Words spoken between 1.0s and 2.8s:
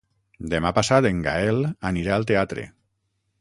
en Gaël anirà al teatre.